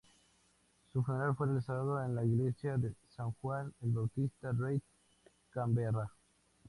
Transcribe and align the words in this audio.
Su 0.91 1.03
funeral 1.03 1.35
fue 1.35 1.45
realizado 1.45 2.03
en 2.03 2.15
la 2.15 2.25
Iglesia 2.25 2.75
San 3.15 3.31
Juan 3.33 3.71
el 3.83 3.91
Bautista, 3.91 4.51
Reid, 4.51 4.81
Camberra. 5.51 6.09